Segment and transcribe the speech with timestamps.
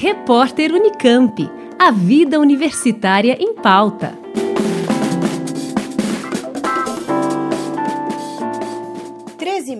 [0.00, 1.50] Repórter Unicamp.
[1.76, 4.16] A vida universitária em pauta.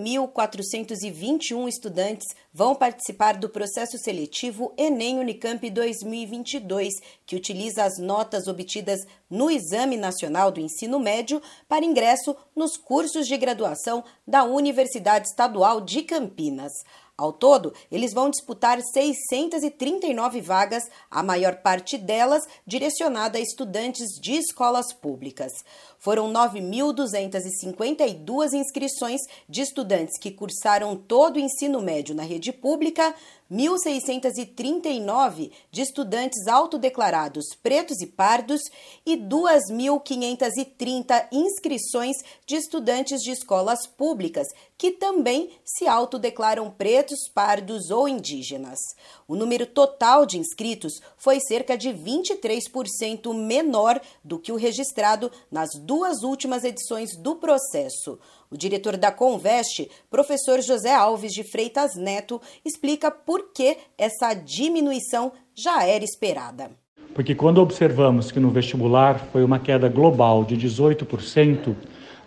[0.08, 6.94] mil estudantes vão participar do processo seletivo Enem Unicamp 2022,
[7.24, 13.28] que utiliza as notas obtidas no Exame Nacional do Ensino Médio para ingresso nos cursos
[13.28, 16.72] de graduação da Universidade Estadual de Campinas.
[17.18, 24.34] Ao todo, eles vão disputar 639 vagas, a maior parte delas direcionada a estudantes de
[24.34, 25.50] escolas públicas.
[25.98, 33.12] Foram 9.252 inscrições de estudantes que cursaram todo o ensino médio na rede pública,
[33.50, 38.60] 1.639 de estudantes autodeclarados pretos e pardos
[39.06, 42.16] e 2.530 inscrições
[42.46, 48.78] de estudantes de escolas públicas que também se autodeclaram pretos, pardos ou indígenas.
[49.26, 55.70] O número total de inscritos foi cerca de 23% menor do que o registrado nas
[55.74, 58.18] duas últimas edições do processo.
[58.50, 65.32] O diretor da Conveste, professor José Alves de Freitas Neto, explica por que essa diminuição
[65.54, 66.70] já era esperada.
[67.14, 71.74] Porque quando observamos que no vestibular foi uma queda global de 18%,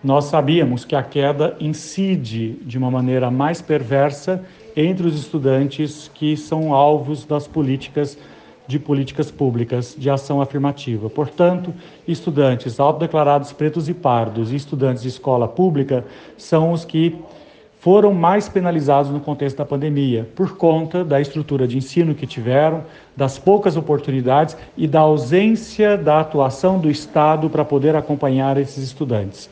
[0.03, 6.35] nós sabíamos que a queda incide de uma maneira mais perversa entre os estudantes que
[6.35, 8.17] são alvos das políticas
[8.67, 11.09] de políticas públicas de ação afirmativa.
[11.09, 11.73] Portanto,
[12.07, 16.05] estudantes autodeclarados pretos e pardos e estudantes de escola pública
[16.37, 17.15] são os que
[17.81, 22.83] foram mais penalizados no contexto da pandemia, por conta da estrutura de ensino que tiveram,
[23.17, 29.49] das poucas oportunidades e da ausência da atuação do Estado para poder acompanhar esses estudantes.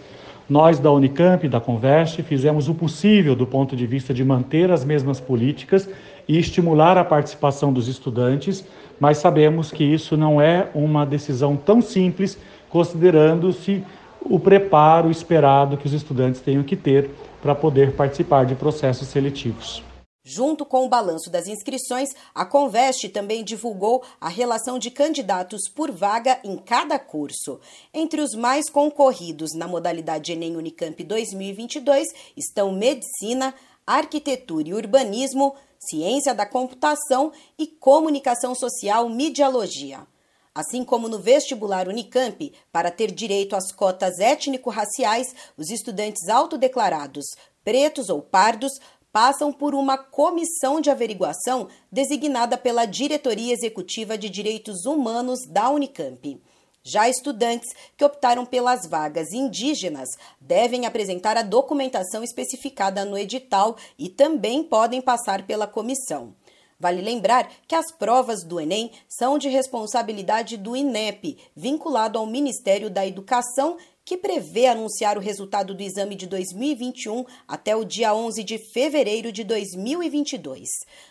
[0.49, 4.83] Nós da Unicamp, da Conveste, fizemos o possível do ponto de vista de manter as
[4.83, 5.87] mesmas políticas
[6.27, 8.65] e estimular a participação dos estudantes,
[8.99, 12.35] mas sabemos que isso não é uma decisão tão simples,
[12.67, 13.83] considerando-se
[14.21, 17.11] o preparo esperado que os estudantes tenham que ter
[17.43, 19.83] para poder participar de processos seletivos.
[20.31, 25.89] Junto com o balanço das inscrições, a Conveste também divulgou a relação de candidatos por
[25.89, 27.59] vaga em cada curso.
[27.91, 33.55] Entre os mais concorridos na modalidade Enem Unicamp 2022 estão Medicina,
[33.87, 40.05] Arquitetura e Urbanismo, Ciência da Computação e Comunicação Social Midialogia.
[40.53, 47.25] Assim como no vestibular Unicamp, para ter direito às cotas étnico-raciais, os estudantes autodeclarados,
[47.63, 48.73] pretos ou pardos,
[49.11, 56.41] passam por uma comissão de averiguação designada pela Diretoria Executiva de Direitos Humanos da Unicamp.
[56.81, 60.09] Já estudantes que optaram pelas vagas indígenas
[60.39, 66.33] devem apresentar a documentação especificada no edital e também podem passar pela comissão.
[66.79, 72.89] Vale lembrar que as provas do Enem são de responsabilidade do INEP, vinculado ao Ministério
[72.89, 78.43] da Educação que prevê anunciar o resultado do exame de 2021 até o dia 11
[78.43, 80.67] de fevereiro de 2022.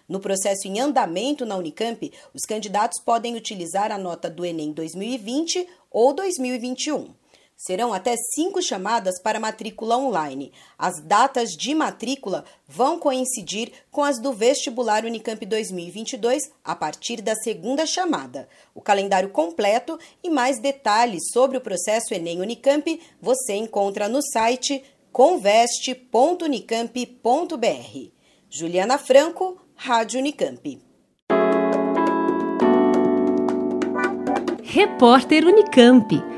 [0.08, 5.68] No processo em andamento na Unicamp, os candidatos podem utilizar a nota do Enem 2020
[5.92, 7.14] ou 2021.
[7.60, 10.52] Serão até cinco chamadas para matrícula online.
[10.78, 17.34] As datas de matrícula vão coincidir com as do vestibular Unicamp 2022 a partir da
[17.34, 18.48] segunda chamada.
[18.72, 24.84] O calendário completo e mais detalhes sobre o processo Enem Unicamp você encontra no site
[25.10, 28.10] conveste.unicamp.br.
[28.48, 30.80] Juliana Franco, Rádio Unicamp.
[34.62, 36.37] Repórter Unicamp.